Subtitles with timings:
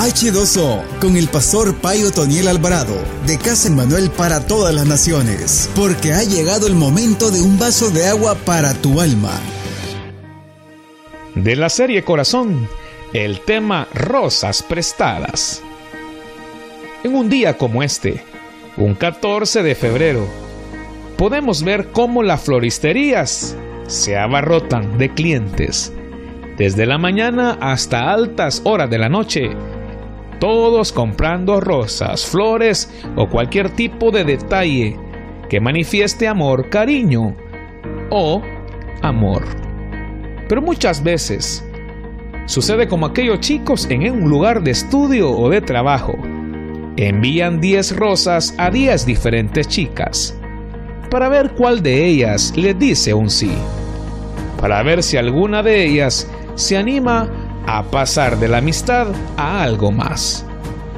[0.00, 6.14] H2O con el pastor Payo Toniel Alvarado de Casa Manuel para todas las naciones, porque
[6.14, 9.38] ha llegado el momento de un vaso de agua para tu alma.
[11.34, 12.66] De la serie Corazón,
[13.12, 15.62] el tema Rosas Prestadas.
[17.04, 18.24] En un día como este,
[18.78, 20.26] un 14 de febrero,
[21.18, 23.54] podemos ver cómo las floristerías
[23.86, 25.92] se abarrotan de clientes.
[26.56, 29.50] Desde la mañana hasta altas horas de la noche,
[30.40, 34.96] todos comprando rosas, flores o cualquier tipo de detalle
[35.48, 37.36] que manifieste amor, cariño
[38.10, 38.42] o
[39.02, 39.44] amor.
[40.48, 41.64] Pero muchas veces
[42.46, 46.14] sucede como aquellos chicos en un lugar de estudio o de trabajo
[46.96, 50.36] envían 10 rosas a 10 diferentes chicas
[51.10, 53.52] para ver cuál de ellas le dice un sí,
[54.60, 57.28] para ver si alguna de ellas se anima
[57.78, 59.06] a pasar de la amistad
[59.36, 60.44] a algo más.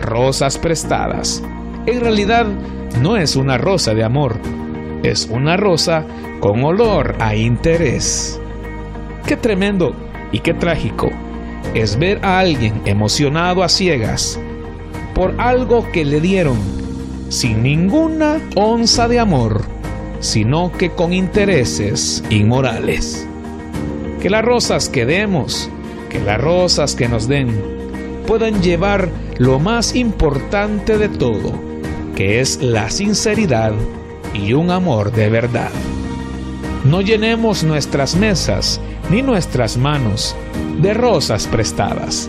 [0.00, 1.42] Rosas prestadas.
[1.86, 2.46] En realidad
[3.02, 4.36] no es una rosa de amor,
[5.02, 6.04] es una rosa
[6.38, 8.40] con olor a interés.
[9.26, 9.96] Qué tremendo
[10.30, 11.10] y qué trágico
[11.74, 14.38] es ver a alguien emocionado a ciegas
[15.12, 16.58] por algo que le dieron,
[17.30, 19.62] sin ninguna onza de amor,
[20.20, 23.26] sino que con intereses inmorales.
[24.20, 25.68] Que las rosas que demos,
[26.10, 27.48] que las rosas que nos den,
[28.26, 29.08] puedan llevar
[29.38, 31.52] lo más importante de todo,
[32.14, 33.72] que es la sinceridad
[34.34, 35.70] y un amor de verdad.
[36.84, 40.36] No llenemos nuestras mesas ni nuestras manos
[40.82, 42.28] de rosas prestadas,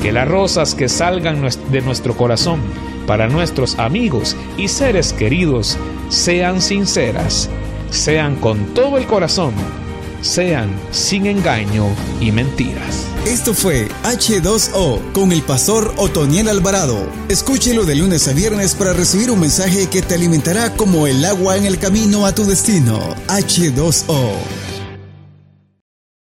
[0.00, 2.60] que las rosas que salgan de nuestro corazón
[3.06, 5.78] para nuestros amigos y seres queridos
[6.08, 7.48] sean sinceras,
[7.90, 9.54] sean con todo el corazón,
[10.20, 11.86] sean sin engaño
[12.20, 13.06] y mentiras.
[13.26, 17.10] Esto fue H2O con el pastor Otoniel Alvarado.
[17.28, 21.56] Escúchelo de lunes a viernes para recibir un mensaje que te alimentará como el agua
[21.56, 23.14] en el camino a tu destino.
[23.28, 24.65] H2O.